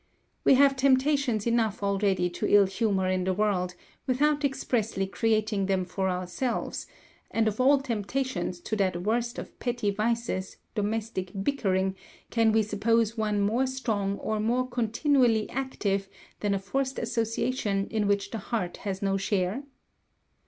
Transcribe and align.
We 0.43 0.55
have 0.55 0.75
temptations 0.75 1.45
enough 1.45 1.83
already 1.83 2.27
to 2.31 2.47
ill 2.51 2.65
humour 2.65 3.07
in 3.07 3.23
the 3.23 3.35
world, 3.35 3.75
without 4.07 4.43
expressly 4.43 5.05
creating 5.05 5.67
them 5.67 5.85
for 5.85 6.09
ourselves; 6.09 6.87
and 7.29 7.47
of 7.47 7.61
all 7.61 7.79
temptations 7.79 8.59
to 8.61 8.75
that 8.77 9.03
worst 9.03 9.37
of 9.37 9.59
petty 9.59 9.91
vices, 9.91 10.57
domestic 10.73 11.31
bickering, 11.43 11.95
can 12.31 12.51
we 12.51 12.63
suppose 12.63 13.15
one 13.15 13.41
more 13.41 13.67
strong 13.67 14.17
or 14.17 14.39
more 14.39 14.67
continually 14.67 15.47
active 15.51 16.09
than 16.39 16.55
a 16.55 16.59
forced 16.59 16.97
association 16.97 17.85
in 17.91 18.07
which 18.07 18.31
the 18.31 18.39
heart 18.39 18.77
has 18.77 19.03
no 19.03 19.17
share? 19.17 19.61